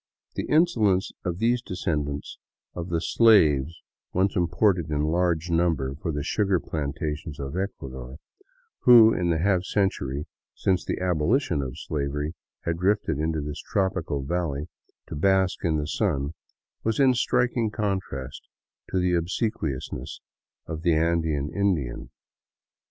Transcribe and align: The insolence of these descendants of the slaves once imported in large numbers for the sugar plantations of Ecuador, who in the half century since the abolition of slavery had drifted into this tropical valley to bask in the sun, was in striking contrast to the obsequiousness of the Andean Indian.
The 0.33 0.47
insolence 0.49 1.11
of 1.23 1.37
these 1.37 1.61
descendants 1.61 2.39
of 2.73 2.89
the 2.89 2.99
slaves 3.01 3.79
once 4.13 4.35
imported 4.35 4.89
in 4.89 5.03
large 5.03 5.51
numbers 5.51 5.97
for 6.01 6.11
the 6.11 6.23
sugar 6.23 6.59
plantations 6.59 7.39
of 7.39 7.55
Ecuador, 7.55 8.17
who 8.79 9.13
in 9.13 9.29
the 9.29 9.37
half 9.37 9.63
century 9.63 10.25
since 10.55 10.83
the 10.83 10.99
abolition 10.99 11.61
of 11.61 11.77
slavery 11.77 12.33
had 12.61 12.79
drifted 12.79 13.19
into 13.19 13.41
this 13.41 13.61
tropical 13.61 14.23
valley 14.23 14.67
to 15.05 15.15
bask 15.15 15.63
in 15.63 15.77
the 15.77 15.85
sun, 15.85 16.31
was 16.83 16.99
in 16.99 17.13
striking 17.13 17.69
contrast 17.69 18.41
to 18.89 18.97
the 18.97 19.13
obsequiousness 19.13 20.19
of 20.65 20.81
the 20.81 20.95
Andean 20.95 21.51
Indian. 21.53 22.09